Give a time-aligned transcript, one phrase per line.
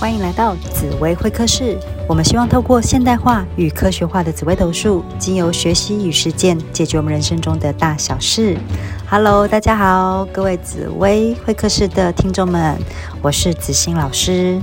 [0.00, 1.78] 欢迎来到紫薇会客室。
[2.08, 8.56] 我们希望透过现代化与科学化的紫薇斗数，经由学习与实践，解决我们人生中的大小事。
[9.10, 12.78] Hello，大家好，各位紫薇会客室的听众们，
[13.20, 14.58] 我是子欣老师。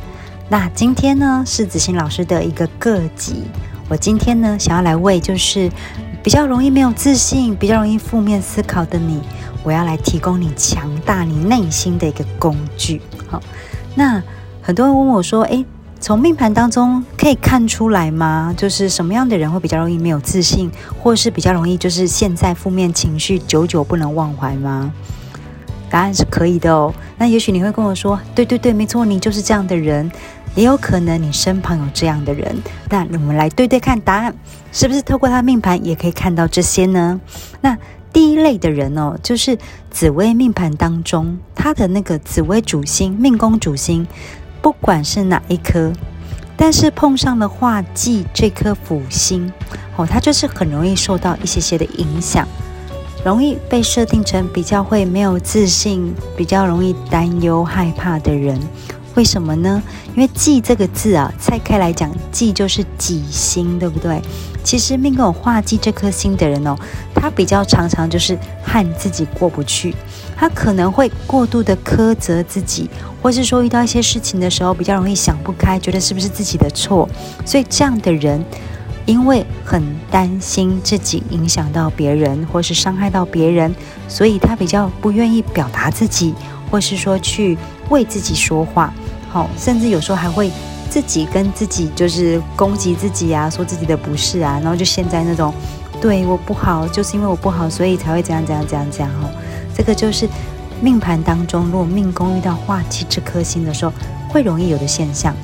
[0.50, 3.44] 那今天呢，是子欣老师的一个个集。
[3.90, 5.70] 我今天呢，想要来为就是
[6.24, 9.22] 比较容易没有自信、比较容易负面思考的你，
[9.62, 13.00] 我要来提供你强大你内心的一个工具。
[13.28, 13.40] 好，
[13.94, 14.20] 那。
[14.68, 15.66] 很多人问我说：“诶，
[15.98, 18.54] 从命盘当中可以看出来吗？
[18.58, 20.70] 就是什么样的人会比较容易没有自信，
[21.02, 24.92] 或是比较容易就是现在负面情绪久久不能忘怀吗？”
[25.90, 26.94] 答案是可以的哦。
[27.18, 30.12] 那也许你会跟我说：“对对对，没错，你就是这样的人。”
[30.54, 32.62] 也有可能你身旁有这样的人。
[32.90, 34.36] 那我们来对对看答案，
[34.74, 37.22] 是不是透过他命盘也可以看到这些呢？
[37.62, 37.78] 那
[38.12, 39.58] 第一类的人哦，就是
[39.90, 44.06] 紫微命盘当中他的那个紫微主星、命宫主星。
[44.62, 45.92] 不管是哪一颗，
[46.56, 49.52] 但是碰上了化忌这颗辅星，
[49.96, 52.48] 哦，它就是很容易受到一些些的影响，
[53.24, 58.60] 容易被设定成比较会没有自信、比较容易担忧害怕的人。
[59.16, 59.82] 为什么呢？
[60.16, 64.22] 因为忌这个字啊，拆开来讲，忌就是己心，对不对？
[64.64, 66.76] 其实命宫有化忌这颗星的人哦，
[67.16, 69.96] 他比较常常就是和自己过不去，
[70.38, 72.88] 他可能会过度的苛责自己，
[73.22, 77.10] 或是说遇到一些事情的时候比较容易想不开，觉得是不是自己的错。
[77.44, 78.46] 所以这样的人，
[79.08, 83.76] 因为很担心自己影响到别人，或是伤害到别人，
[84.08, 86.36] 所以他比较不愿意表达自己，
[86.70, 87.58] 或是说去
[87.90, 88.94] 为自己说话。
[89.30, 90.52] 好，甚至有时候还会。
[90.90, 95.54] 自己跟自己就是攻击自己啊，说自己的不是啊，然后就现在那种
[96.00, 99.30] 对我不好，就是因为我不好，所以才会这样这样这样这样哦。
[99.78, 100.28] 这个就是
[100.82, 103.94] 命盘当中，如果命宫遇到化忌这颗星的时候，
[104.28, 105.36] 会容易有的现象。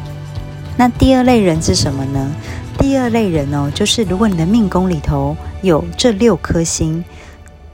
[0.75, 2.31] 那第二类人是什么呢？
[2.79, 7.05] 第二类人哦，就是如果你的命宫里头有这六颗星，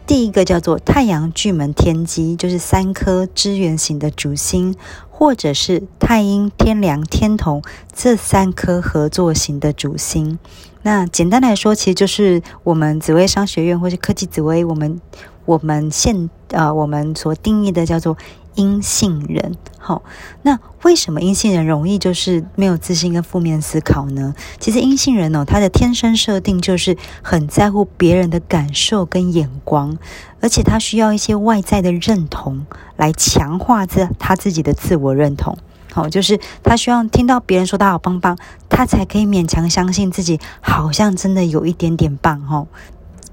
[0.06, 4.76] 第一个叫做太阳巨门天机，就是三颗支援型的主星。
[5.12, 7.62] 或者是太阴、天梁、天同
[7.94, 10.40] 这三颗合作型的主星，
[10.82, 15.02] 那简单来说，其实就是我们紫微商学院或是科技紫微，我们
[15.46, 18.18] 我们现呃我们所定义的叫做。
[18.56, 20.04] 阴性人，好，
[20.42, 24.36] 那为什么阴性人容易就是没有自信跟负面思考呢？
[24.60, 29.98] 其实阴性人哦，他的天生设定就是很在乎别人的感受跟眼光，
[30.42, 32.66] 而且他需要一些外在的认同
[32.98, 35.58] 来强化这他自己的自我认同。
[35.92, 38.38] 好，就是他希望听到别人说他好棒棒，
[38.70, 42.42] 他才可以勉强相信自己好像真的有一点点棒。
[42.50, 42.68] 哦，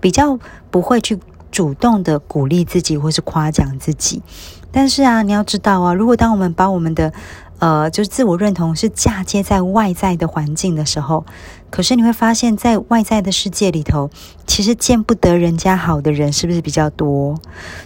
[0.00, 0.38] 比较
[0.70, 1.18] 不会去
[1.50, 4.22] 主动的鼓励自己或是夸奖自己。
[4.72, 7.12] 但是啊，你要知道啊，如果当我们把我们的
[7.58, 11.24] 呃，就是自我认同是嫁接在外在的环境的时候，
[11.70, 14.08] 可是你会发现在外在的世界里头，
[14.46, 17.38] 其实见不得人家好的人是不是比较多？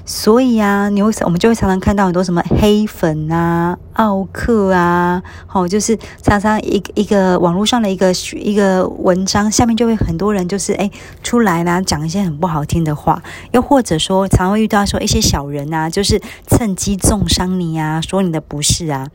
[0.04, 10.90] 所以啊，你会我们就会常常看到很多什么黑粉啊、奥克啊，好，就是常常一一个网络上的一个一个文章下面就会很多人就是哎
[11.22, 19.08] 出来啦，讲一些很不好听的话，又或者说常会遇到说一些小人啊，就是趁机重伤你啊，说你的不是啊。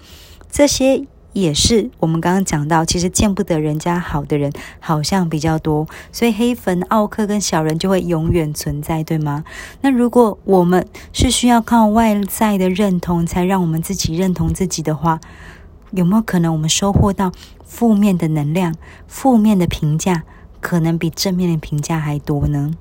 [0.52, 9.44] 这些也是我们刚刚讲到，其实见不得人家好的人好像比较多，所以黑粉、奥克跟小人就会永远存在，对吗？
[9.82, 15.20] 那如果我们是需要靠外在的认同才让我们自己认同自己的话，
[15.92, 17.34] 有没有可能我们收获到
[17.66, 18.74] 负面的能量、
[19.06, 20.24] 负面的评价，
[20.62, 22.72] 可能比正面的评价还多呢？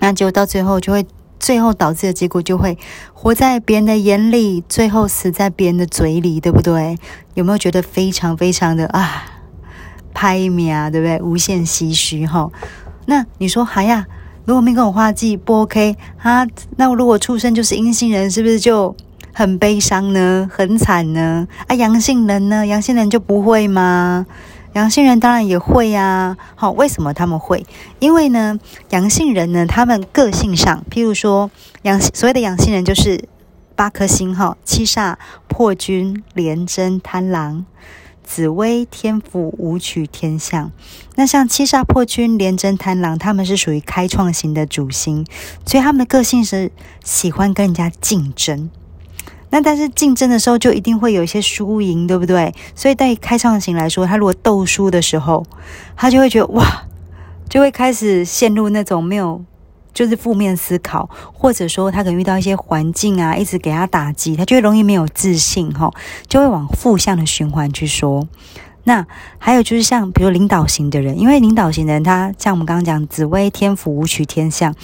[0.00, 1.06] 那就到最后就会。
[1.40, 2.78] 最后导致的结果就会
[3.12, 6.96] 活在别人的眼里，最后死在别人的嘴里，对不对？
[7.34, 9.24] 有没有觉得非常非常的啊，
[10.12, 11.20] 拍面啊，对不对？
[11.22, 12.50] 无限唏嘘哈。
[13.06, 14.06] 那你说，哎呀，
[14.44, 16.46] 如果没跟我画技不 OK 啊？
[16.76, 18.94] 那如果出生就是阴性人，是不是就
[19.32, 20.48] 很悲伤呢？
[20.52, 21.48] 很惨呢？
[21.66, 22.66] 啊，阳性人呢？
[22.66, 24.26] 阳性人就不会吗？
[24.74, 27.66] 阳性人当然也会呀，好，为什么他们会？
[27.98, 28.58] 因为呢，
[28.90, 31.50] 阳性人呢，他们个性上，譬如说，
[31.82, 33.24] 阳所谓的阳性人就是
[33.74, 35.16] 八颗星哈，七煞、
[35.48, 37.66] 破军、廉贞、贪狼、
[38.22, 40.70] 紫薇、天府、武曲、天象。
[41.16, 45.26] 那像七煞、破军、廉贞、贪狼，他们是属于开创型的主星，
[45.66, 46.70] 所以他们的个性是
[47.02, 48.70] 喜欢跟人家竞争。
[49.50, 52.54] 那但是竞争的时候就一定会有一些输赢，对不对？
[52.74, 55.44] 所以在开创型来说，他如果斗输的时候，
[55.96, 56.84] 他就会觉得哇，
[57.48, 59.44] 就会开始陷入那种没有
[59.92, 65.90] 就是负面思考，或者说他可能遇到一些环境啊，一直给他打击，他就会容易没有自信，哈，
[66.28, 68.28] 就会往负向的循环去说。
[68.84, 69.04] 那
[69.38, 74.74] 还有就是像比如领导型的人，因为领导型的人，他像我们刚刚讲紫薇天府武曲天象。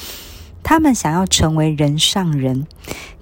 [0.69, 2.67] 他们想要成为人上人，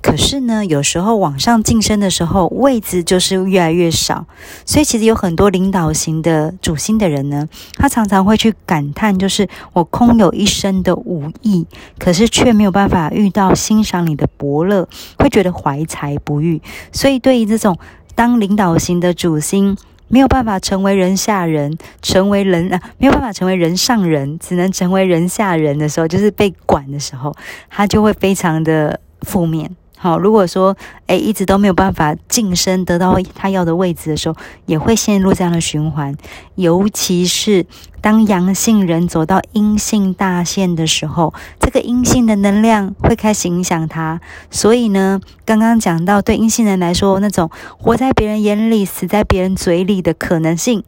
[0.00, 4.24] 可是呢，有时候往上晋升的时候，位置就是越来越少。
[4.64, 11.66] 所以其实有很多领导型的主星的人呢，他常常会去感叹，就是我空有一身的武艺，
[11.98, 14.88] 可是却没有办法遇到欣赏你的伯乐，
[15.18, 16.62] 会觉得怀才不遇。
[16.92, 17.76] 所以对于这种
[18.14, 19.76] 当领导型的主星。
[20.08, 27.34] 没有办法成为人下人，成为人啊，没有办法成为人上人，只能成为人下人的时候，就是被管的时候，
[27.68, 29.74] 他就会非常的负面。
[30.04, 34.36] 好，如果说诶一直都没有办法晋升得到他要的位置的时候，
[34.66, 36.14] 也会陷入这样的循环。
[36.56, 37.64] 尤其是
[38.02, 44.20] 当阳性人走到阴性大限的时候，这个阴性的能量会开始影响他。
[44.50, 50.84] 所以呢，刚刚讲到对阴性人来说，那种活在别人眼里、死在别人嘴里的可能性，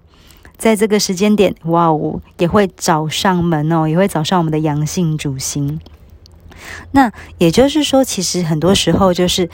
[0.58, 5.80] 在这个时间点，哇哦，也会找上门哦，也会找上我们的阳性主星。
[6.92, 9.48] 那也就是说，其实很多时候就是，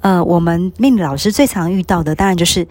[0.00, 2.66] 呃，我们命理老师最常遇到的，当然就是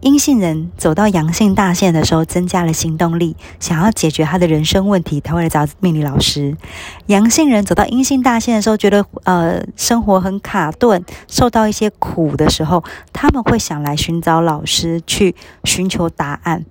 [0.00, 6.54] 阴性人走到阳性大限的时候，增加了行动力，想要解决他的人生问题，他会来找命理老师；
[7.06, 15.34] 阳性人走到阴性大限的时候，觉得呃生活很卡顿，受到一些苦的时候，他们会想来寻找老师去
[15.64, 16.64] 寻求答案。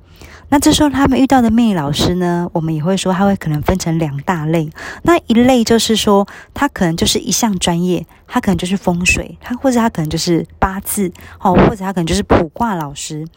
[0.52, 4.70] 那这时候他们遇到的命理老师呢，我们也会说他会可能分成两大类。
[5.04, 13.28] 那一类就是说，他可能就是一项专业，他可能就是风水，他或者他可能就是八字，哦，或者他可能就是卜卦老师。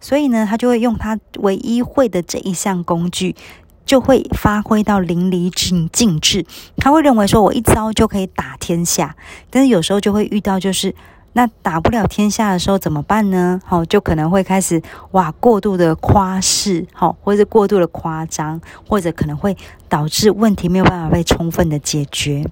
[0.00, 3.36] 所以呢，他就会用他唯一会的这一项工具，
[3.84, 6.46] 就会发挥到淋漓尽尽致。
[6.78, 9.14] 他会认为说我一招就可以打天下，
[9.50, 10.94] 但是有时候就会遇到就是。
[11.34, 13.60] 那打不了天下的时候怎么办呢？
[13.64, 14.80] 好，就可能会开始
[15.12, 19.56] 哇过度的夸饰，好，或者过度的夸张，或者可能会
[19.88, 22.46] 导致问题没有办法被充分的解决。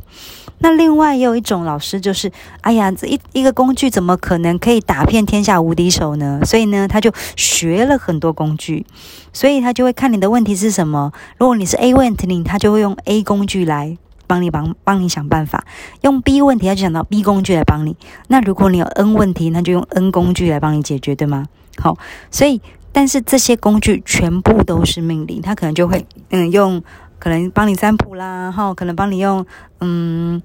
[0.62, 2.30] 那另外也有一种老师，就是
[2.60, 6.40] 哎呀，这一一个工具怎么可能可以打遍天下无敌手呢？
[6.44, 8.84] 所以呢，他就学了很多工具，
[9.32, 11.12] 所以他就会看你的问题是什么。
[11.38, 13.96] 如果你是 A 问题，他就会用 A 工具来。
[14.30, 15.64] 帮你帮帮你想办法，
[16.02, 17.96] 用 B 问题，他就想到 B 工具来帮你。
[18.28, 21.46] 那如果你有 N 问题，那就用 N 工具来帮你解决，对吗？
[21.78, 21.98] 好，
[22.30, 22.60] 所以
[22.92, 26.80] 但是这些工具全部都是命令，他可能就会嗯用，
[27.18, 29.44] 可能帮你占卜啦，哈，可能帮你用
[29.80, 30.40] 嗯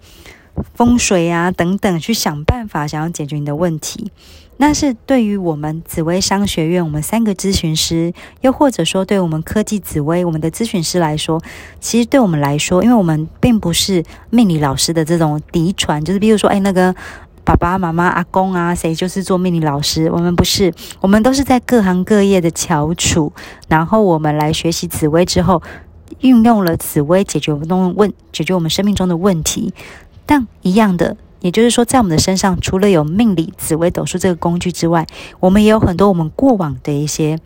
[0.74, 4.12] 风水啊等等去想办法，想要解决你的问题。
[4.58, 11.42] 那是对于我们紫薇商学院，我们三个咨询师，又或者说对我们科技紫薇我们的咨询师来说，
[11.82, 16.96] 其实对我们来说，因为我们并不是命理老师的这种嫡传，就是比如说，哎，那个
[17.44, 23.34] 爸爸妈妈、阿公啊，谁就是做命理老师，我们不是，我们都是在各行各业的翘楚，
[23.68, 25.62] 然后我们来学习紫薇之后，
[26.22, 29.74] 运用了紫薇解决我们问解决我们生命中的问题，
[30.26, 31.18] 但一样的。
[31.42, 35.06] 也就是说，在我们的身上，除了有命理、紫微斗数这个工具之外，
[35.40, 37.38] 我们也有很多我们过往的一些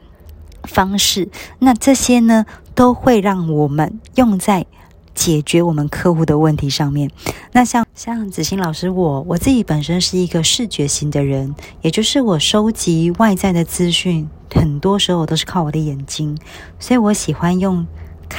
[0.63, 1.27] 方式。
[1.59, 4.65] 那这些呢，都会让我们用在
[5.13, 7.11] 解决我们客户的问题上面。
[7.51, 16.37] 那像像子欣老师，我我自己本身是一个视觉型的人，也就是我收集外在的资讯，很多时候都是靠我的眼睛，
[16.79, 17.85] 所以我喜欢用。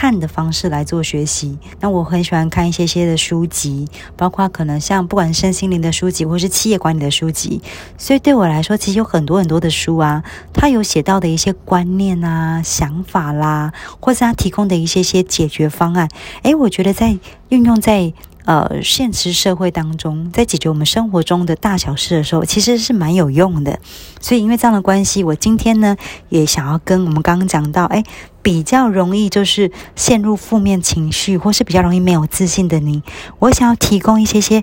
[0.01, 7.61] 看的方式来做学习，那我很喜欢看一些些的书籍，包括可能像不管身心灵的书籍，或是企业管理的书籍。
[7.99, 16.09] 所以对我来说，其实有很多很多的书啊，它有写到的一些观念啊、想法啦，或是它提供的一些些解决方案。
[16.45, 17.19] 诶，我觉得在
[17.51, 18.15] 运用在。
[18.47, 23.79] 呃，现实社会当中，在解决我们生活中的大小事的时候，其实是蛮有用的。
[24.19, 25.95] 所以，因为这样的关系，我今天呢，
[26.31, 28.03] 也想要跟我们刚刚讲到，哎，
[28.43, 33.03] 比较容易就是陷入负面情绪，或是比较容易没有自信的你，
[33.39, 34.63] 我想要提供一些些。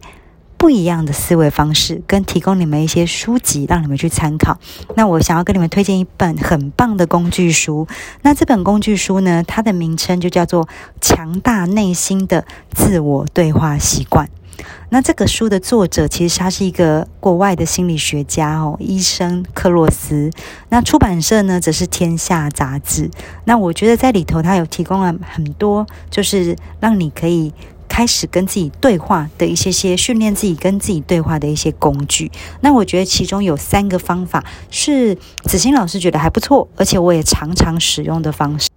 [0.59, 4.57] 不一样的思维方式，跟提供你们一些书籍，让你们去参考。
[4.95, 7.87] 那我想要跟你们推荐一本很棒的工具书。
[8.23, 10.65] 那这本工具书呢，它的名称就叫做
[10.99, 14.25] 《强大内心的自我对话习惯》。
[14.89, 20.31] 那这个书的作者其实他是一个国外的心理学家哦，医生克洛斯。
[20.69, 23.09] 那出版社呢，则是天下杂志。
[23.45, 27.53] 那我觉得在里头，他有提供了很多，就是让你可以。
[27.89, 38.67] 开始跟自己对话的一些些训练自己跟自己对话的一些工具，那我觉得其中有三个方法是子欣老师觉得还不错，而且我也常常使用的方式。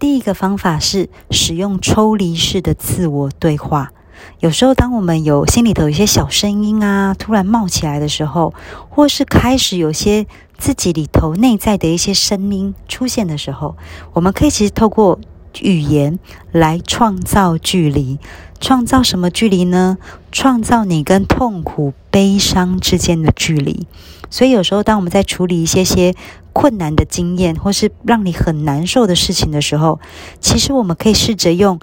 [0.00, 3.92] 第一个方法是使用抽离式的自我对话。
[4.40, 8.54] 有时候当我们有心里头有一些小声音啊，突然冒起来的时候，
[8.88, 13.76] 或是开始有些自己里头内在的一些声音出现的时候，
[14.12, 15.18] 我们可以其实透过
[15.60, 16.18] 语言
[16.52, 18.18] 来创造距离。
[18.60, 19.96] 创造什么距离呢？
[20.30, 23.86] 创造你跟痛苦、悲伤之间的距离。
[24.28, 26.14] 所以有时候，当我们在处理一些些
[26.52, 29.98] 困难的经验，或是让你很难受的事情的时候，
[30.40, 31.80] 其实我们可以试着用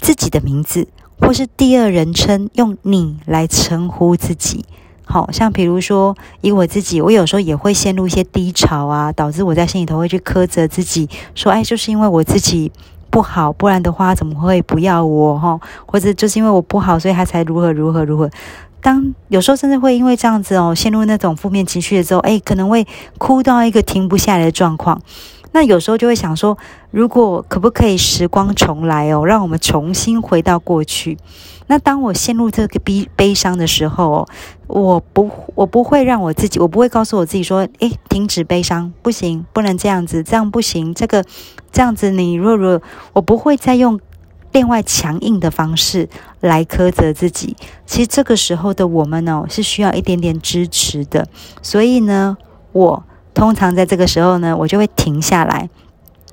[0.00, 0.88] 自己的名字，
[1.20, 4.64] 或是第二人称，用你来称呼自己。
[5.04, 12.72] 好像比如说，以我自己，我有时候也会陷入一些低潮啊，导致我在心里头会去苛责自己，说：“哎，就是因为我自己。”
[13.08, 15.58] 不好，不然的话怎么会不要我哈？
[15.86, 18.28] 或者就是因为我不好，所以他才如何如何如何。
[18.82, 25.00] 当有时候甚至会因为这样子哦，陷入那种负面情绪的时候，哎，可能会哭到一个停不下来的状况。
[25.56, 26.58] 那有时候就会想说，
[26.90, 31.16] 如果可不可以时光重来哦，让我们重新回到过去。
[31.66, 34.28] 那当我陷入这个悲悲伤的时候，
[34.66, 41.24] 我不，我不会让我自己，我不会告诉我自己说，诶，停止悲伤，不行，不能这样子，这样不行，这个
[41.72, 42.82] 这样子，你若若，
[43.14, 43.98] 我不会再用
[44.52, 46.10] 另外强硬的方式
[46.40, 47.56] 来苛责自己。
[47.86, 51.26] 其实这个时候的我们呢，是需要一点点支持的。
[51.62, 52.36] 所以呢，
[52.72, 53.04] 我。
[53.36, 55.68] 通常在这个时候呢，我就会停下来，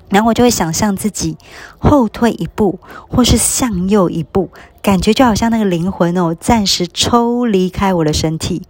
[0.08, 1.36] 然后我就会想象自己
[1.78, 4.48] 后退一步，或是向右一步，
[4.80, 8.62] 感觉就好像那个灵魂哦，暂时抽离开我的身体，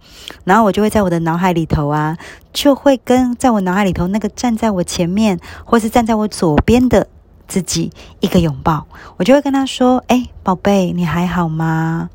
[0.43, 2.17] 然后我就会在我的脑海里头啊，
[2.51, 7.07] 就会跟在我脑海里头那个站在我前面，或是站在我左边的
[7.47, 7.89] 自己
[8.19, 12.09] 一个拥抱，我就会跟他说：“哎，宝贝，你还好吗？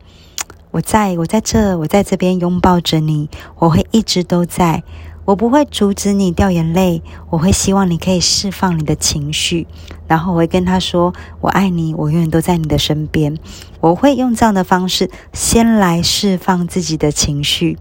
[0.70, 4.82] 我在我在这，我在这边拥抱着你，我会一直都在。”
[5.30, 9.64] 我不会阻止你掉眼泪，我会希望你可以释放你的情绪，
[10.08, 13.38] 然后我会跟他说：“我爱你，我永远都在你的身边。”
[13.78, 17.78] 我会用这样的方式先来释放自己的情绪，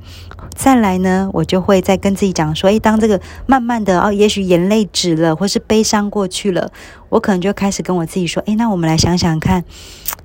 [0.54, 6.72] 再来呢，我就会再跟自己讲说：“诶，当这个慢慢的哦，也许眼泪止了，或是悲伤过去了，
[7.10, 9.64] 我可能就开始跟我自己说：‘诶，那我们来想想看，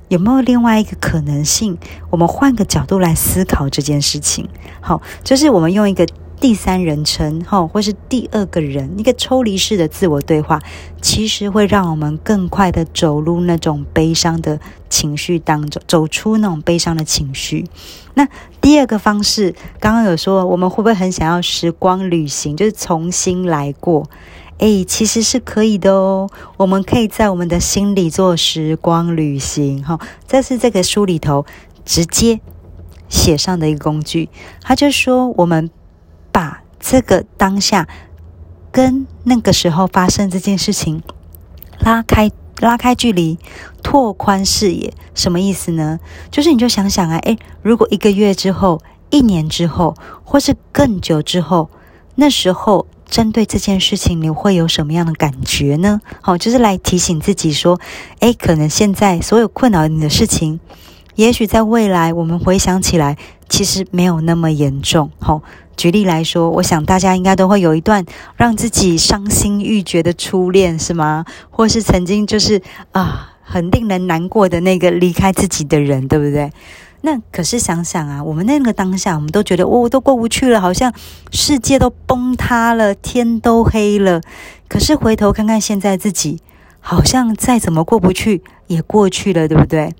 [0.09, 1.79] 有没有另外一个可能性？
[2.11, 4.47] 我们换个角度来思考这件事情。’
[4.83, 6.07] 好，就是我们用一个。”
[6.41, 10.61] 第三人称，哈，或是第二个人，一个抽离式的自我对话，
[11.01, 14.61] 其实会让我们更快的走入那种悲伤的
[14.91, 17.65] 情绪当中，走出那种悲伤的情绪。
[18.13, 18.29] 那
[18.61, 24.11] 第二个方式，刚刚有说，我们会不会很想要时光旅行，就是重新来过？
[24.59, 26.29] 诶，其实是可以的哦。
[26.59, 29.99] 我们可以在我们的心里做时光旅行，哈，
[30.29, 31.47] 这是这个书里头
[31.87, 32.41] 直接
[33.09, 34.29] 写上的一个工具。
[34.61, 35.71] 他就说我们。
[36.35, 37.87] 把这个当下
[38.73, 41.01] 跟那个时候发生这件事情
[41.79, 43.39] 拉开拉开距离，
[43.85, 46.01] 拓宽视野，什么意思呢？
[46.33, 51.71] 就是你就想想啊，诶，如果一个月之后、一年之后，或是更久之后，
[52.17, 56.01] 那时候针对这件事情，你会有什么样的感觉呢？
[56.21, 57.79] 好，就是来提醒自己说，
[58.19, 60.59] 诶，可能现在所有困扰你的事情，
[61.15, 63.17] 也许在未来我们回想起来，
[63.49, 65.11] 其实没有那么严重。
[65.19, 65.43] 好。
[65.77, 68.07] 举例来说，我想大家应该都会有一段
[68.37, 71.25] 让自己伤心欲绝的初恋，是吗？
[71.51, 76.53] 或是曾经就是啊，很令人难过的那个离开自己的人，对不对？
[77.01, 80.95] 那可是想想啊，我们那个当下，我们都觉得哦，都过不去了，好像
[81.33, 84.21] 世界都崩塌了，天都黑了。
[84.69, 86.39] 可是回头看看现在自己，
[86.79, 89.93] 好像再怎么过不去也过去了，对不对？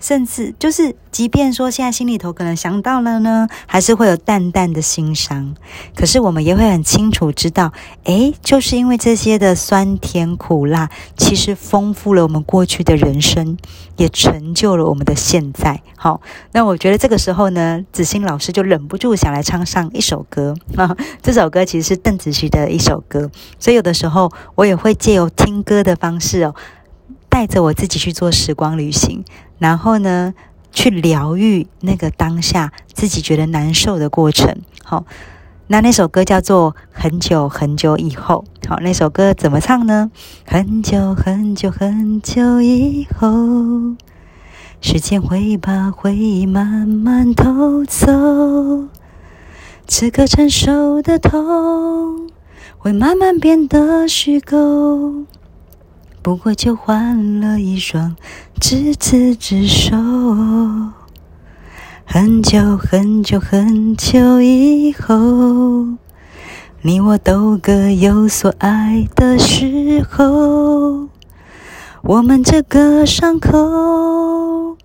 [0.00, 5.54] 甚至就是，即便说现在心里头可能想到了呢，还是会有淡淡的心伤。
[5.96, 7.72] 可是我们也会很清楚知道，
[8.04, 13.56] 诶，就是因为这些的酸甜苦辣，其实丰富了我们过去的人生，
[13.96, 15.82] 也成就了我们的现在。
[15.96, 16.20] 好，
[16.52, 20.96] 那我觉得这个时候呢，子欣老师就忍不住想来唱上一首歌啊。
[21.20, 26.54] 这首歌其实是邓紫棋的一首歌，所以有的时候我也会借由听歌的方式哦。
[27.30, 29.22] 带着我自己去做时光旅行，
[29.58, 30.34] 然后呢，
[30.72, 34.56] 去疗愈那个当下自己觉得难受的过程。
[34.84, 35.04] 好，
[35.66, 38.44] 那那首歌叫做《很久很久以后》。
[38.68, 40.10] 好，那首歌怎么唱呢？
[40.46, 43.96] 很久很久很久以后，
[44.80, 48.88] 时间会把回忆慢慢偷走，
[49.86, 52.30] 此刻承受的痛
[52.76, 55.24] 会慢慢变得虚构。
[56.28, 58.14] 不过就换了一双
[58.60, 59.96] 执子之手，
[62.04, 65.86] 很久很久很久以后，
[66.82, 71.08] 你我都各有所爱的时候，
[72.02, 74.76] 我们这个伤口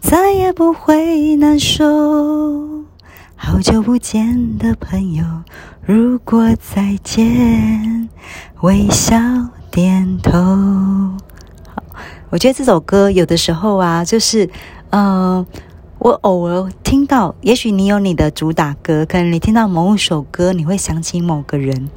[0.00, 2.84] 再也不会难受。
[3.34, 5.24] 好久不见的朋友，
[5.84, 8.08] 如果再见，
[8.60, 9.18] 微笑
[9.74, 10.30] 点头。
[11.74, 11.82] 好，
[12.30, 14.48] 我觉得这首歌有的时候啊，就是，
[14.90, 15.44] 嗯，
[15.98, 21.90] 我偶尔听到，也许你有你的主打歌，可能你听到某一首歌，你会想起某个人，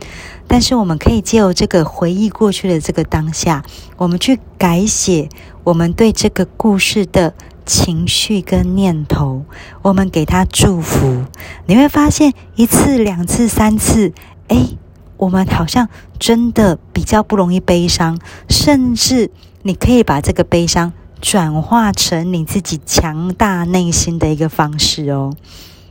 [0.47, 3.63] 但是我们可以借由这个回忆过去的这个当下，
[3.97, 5.29] 我们去改写
[5.63, 7.35] 我们对这个故事的。
[7.67, 9.43] 情绪跟念头，
[9.81, 11.25] 我们给他祝福，
[11.65, 14.13] 你会发现一次、两次、三次，
[14.47, 14.69] 哎，
[15.17, 18.19] 我们好像真的比较不容易悲伤，
[18.49, 19.31] 甚至
[19.63, 25.33] 你可以把这个悲伤转化成你自己强大内心的一个方式哦。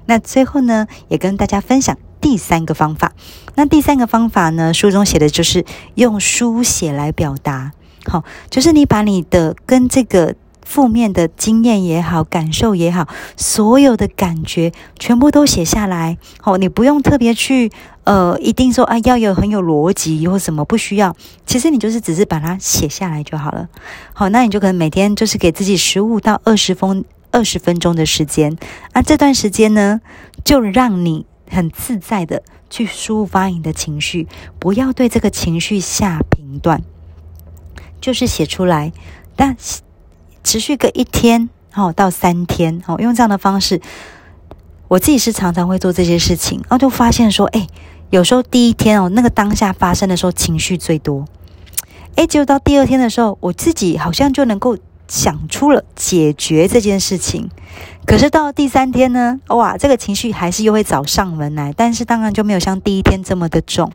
[0.06, 3.12] 那最后呢，也跟大家分享第三个方法。
[3.56, 5.64] 那第三个方法呢，书中写的就是
[5.94, 7.72] 用书写来表达，
[8.06, 10.34] 好，就是你把你的跟这个。
[10.66, 13.06] 负面的经验也好，感受也好，
[13.36, 16.18] 所有的感觉全部都写下来。
[16.42, 17.70] 哦，你不用特别去，
[18.02, 21.16] 呃，一定说啊，要有很有逻辑或什么，不需要。
[21.46, 23.68] 其实你就是只是把它写下来就好了。
[24.12, 28.58] 好，那你就可能每天就是给自己十五到二十分二十分钟的时间。
[28.92, 30.00] 啊，这段时间呢，
[30.44, 34.26] 就让你很自在的去抒发你的情绪，
[34.58, 36.82] 不要对这个情绪下评断，
[38.00, 38.92] 就是写出来。
[39.36, 39.56] 但
[40.46, 43.80] 持续个一天，哦，到三天，哦，用这样的方式，
[44.86, 47.66] 我自己是常常会做这些事情，然后就发现说，哎，
[48.10, 51.24] 有时候第一天哦，那个当下发生的时候情绪最多，
[52.14, 57.50] 哎，结果到第二天的时候，我自己好像就能够想出了解决这件事情，
[58.06, 63.90] 可是到第三天呢，哇，这个情绪还是又会找上门来，但是当然就没有像第一天这么的重。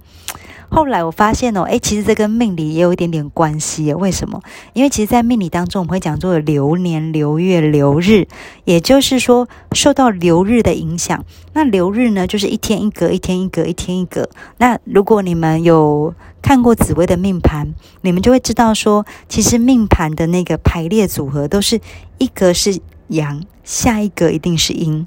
[0.73, 3.93] 后来我发现哦，诶，其实这跟命理也有一点点关系。
[3.93, 4.41] 为什么？
[4.71, 8.25] 因为其实，在命理当中，我们会讲做流年、流月、流日，
[8.63, 11.25] 也就是说，受到流日的影响。
[11.51, 14.29] 那流日呢，就是一天一格，一天一格，一天一格。
[14.59, 21.81] 那如果你们有看过紫薇的命盘，你们就会知道说，其实命盘的那个排列组合，都是
[22.17, 25.05] 一格是阳，下一格一定是阴。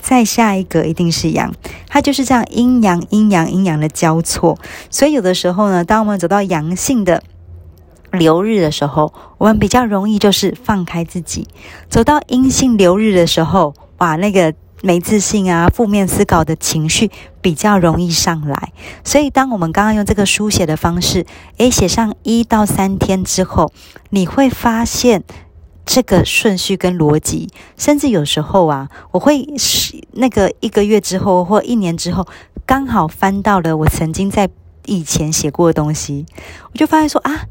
[0.00, 1.52] 再下一个一定是阳，
[1.88, 4.58] 它就是这样阴阳阴阳阴阳的交错。
[4.90, 7.22] 所以有的时候呢，当我们走到阳性的
[8.12, 11.46] 流日的时候，我们比较容易就是放开自己；
[11.88, 18.72] 走到阴性流日的时候，哇，那个没自信啊、负面思考的情绪比较容易上来。
[19.04, 21.26] 所以，当我们刚刚用这个书写的方式，
[21.58, 23.72] 诶，写上一到三天之后，
[24.10, 25.24] 你会发现。
[25.86, 32.26] 这个顺序跟逻辑，甚至有时候啊，我会是那个一个月之后或一年之后，
[32.66, 34.50] 刚好翻到了我曾经在
[34.86, 36.26] 以前写过的东西，
[36.72, 37.46] 我就发现说啊，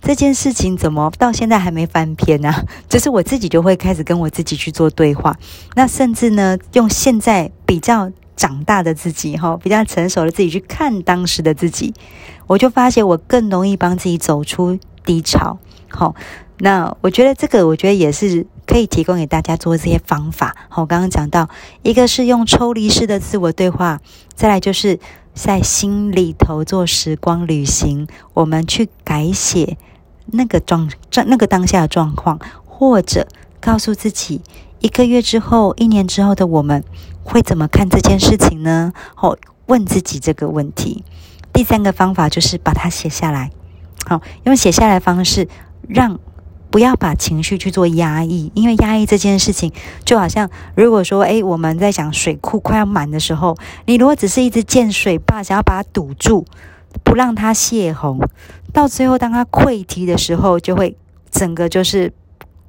[0.00, 2.54] 这件事情怎么到现在还没翻篇呢？
[2.88, 5.36] 就是我自己就会开始跟我自己去做对话，
[5.74, 11.92] 那甚至呢，用现在比较长大的自己哈，比较成熟的自己去看当时的自己，
[12.46, 16.14] 我就发现我更容易帮自己走出低潮，好。
[16.62, 20.54] 那我觉得这个，我觉得也是可以提供给大家做这些方法。
[20.68, 21.48] 好，我刚刚讲到，
[21.82, 24.00] 一个是用抽离式的自我对话，
[24.34, 25.00] 再来就是
[25.32, 29.78] 在心里头做时光旅行，我们去改写
[30.26, 33.26] 那个状状那个当下的状况，或者
[33.58, 34.42] 告诉自己，
[34.80, 36.84] 一个月之后、一年之后的我们
[37.24, 38.92] 会怎么看这件事情呢？
[39.16, 41.04] 哦，问自己这个问题。
[41.54, 43.50] 第三个方法就是把它写下来，
[44.04, 45.48] 好，用写下来方式
[45.88, 46.20] 让。
[46.70, 49.72] 不要把情绪去做压抑，因为压抑这件事情，
[50.04, 53.56] 就好像如果说，诶，我们在讲水库快要满的时候，
[53.86, 56.46] 你如果只是一直建水坝，想要把它堵住，
[57.02, 58.20] 不让它泄洪，
[58.72, 60.96] 到最后当它溃堤的时候，就会
[61.30, 62.12] 整个就是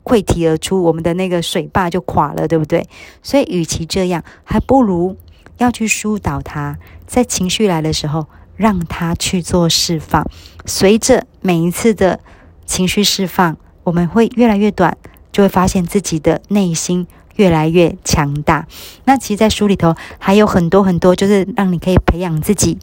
[0.03, 2.87] 溃堤而出，我们的那个水坝就垮了，对不对？
[3.21, 5.15] 所以，与其这样，还不如
[5.59, 10.27] 要去疏导它，在情绪来的时候，让它去做释放。
[10.65, 12.19] 随着每一次的
[12.65, 13.57] 情绪释放。
[13.83, 14.97] 我们会越来越短，
[15.31, 18.67] 就会发现自己的内心越来越强大。
[19.05, 22.77] 那其实，在书里头还有很多很多，就是让你可以培养自己。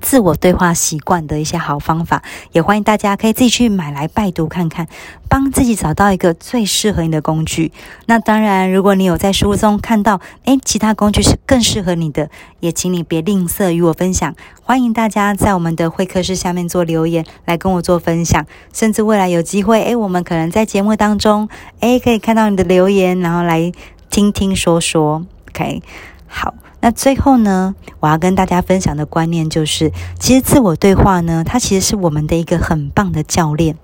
[0.00, 2.22] 自我对话习惯的一些好方法，
[2.52, 4.86] 也欢迎大家可以自己去买来拜读看看，
[5.28, 7.72] 帮自己找到一个最适合你的工具。
[8.06, 14.34] 那当然，如果你有在书中看到，诶，其他工具是更适合你的，也请你别吝啬与我分享。
[14.62, 18.46] 欢迎大家在我们的会客室下面做留言，来跟我做分享。
[18.72, 21.48] 甚至未来有机会，诶，我们可能在节目当中，
[21.80, 23.72] 诶，可以看到你的留言，然后来
[24.08, 25.26] 听听说说。
[25.48, 25.82] OK，
[26.28, 26.54] 好。
[26.80, 33.76] 那最后呢，我要跟大家分享的观念就是，其实自我对话呢，它其实是我们的一个很棒的教练。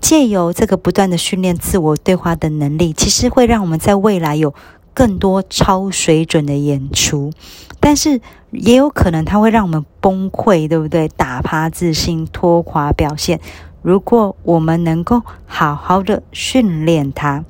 [0.00, 4.52] 借由这个不断的训练自我对话的能力，其实会让我们在未来有
[4.92, 7.32] 更多超水准的演出。
[7.78, 11.06] 但是也有可能它会让我们崩溃，对不对？
[11.08, 13.38] 打趴自信，拖垮表现。
[13.80, 17.44] 如果我们能够好好的训练它，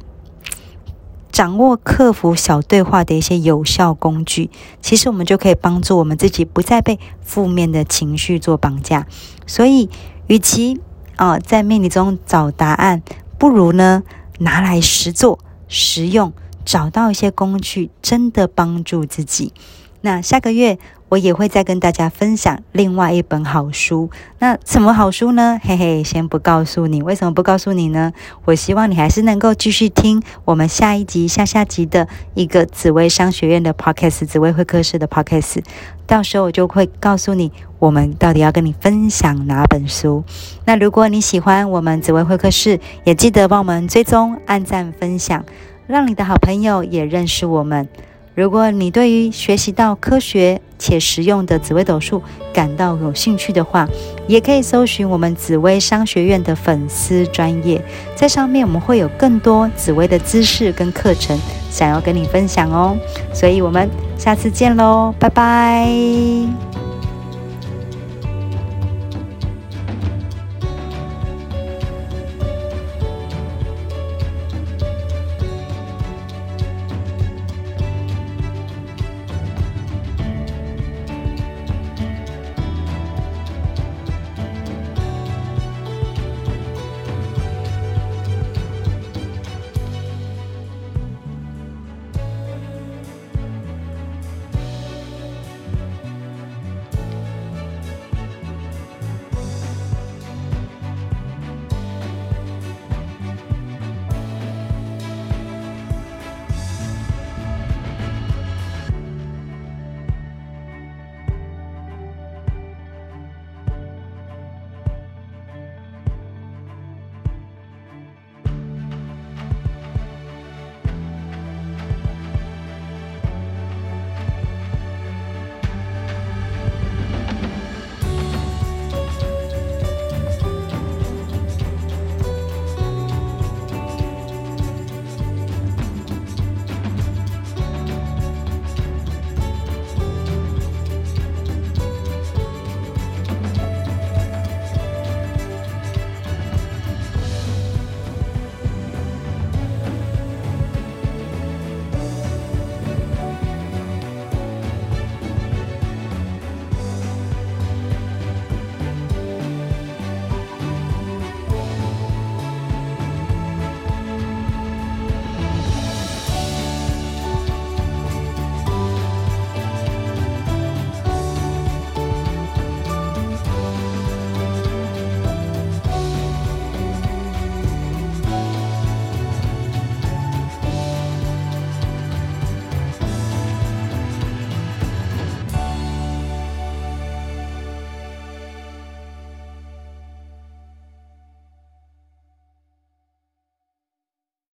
[1.33, 4.51] 掌握客服小对话的一些有效工具，
[4.83, 9.07] 其实我们就可以帮助我们自己不再被负面的情绪做绑架。
[9.47, 9.89] 所以，
[10.27, 10.79] 与其
[11.17, 13.03] 啊在命理中找答案，
[13.39, 14.03] 不如呢
[14.41, 16.35] 拿来实做、实用，
[16.67, 19.55] 找到一些工具，真的帮助自己。
[20.03, 20.79] 那下个月。
[21.13, 24.09] 我也会再跟大家分享另外一本好书。
[24.39, 25.61] 那什么好书呢？
[25.63, 27.03] 嘿嘿，先不告诉你。
[27.03, 28.15] 为什么不告诉你呢？
[28.47, 35.63] 我希望你还是能够继续听我们下一集、下下集的一个紫薇商学院的 podcast，紫薇会客室的 podcast。
[36.07, 40.25] 到时候我就会告诉你，我们到底要跟你分享哪本书。
[40.65, 45.45] 那如果你喜欢我们紫薇会客室，也记得帮我们追踪、按赞、分享，
[45.87, 47.87] 让你的好朋友也认识我们。
[48.35, 53.87] 如果你对于学习到科学且实用的紫微斗数感到有兴趣的话，
[54.27, 57.85] 也可以搜寻我们紫微商学院的粉丝专业，
[58.17, 61.39] 在上面我们会有更多紫微的知识跟课程，
[61.71, 62.97] 想要跟你分享哦。
[63.35, 66.72] 所以我们下次见喽，拜拜。